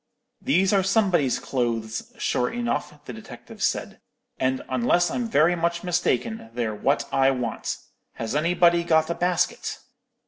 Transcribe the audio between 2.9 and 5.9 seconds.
the detective said; 'and, unless I'm very much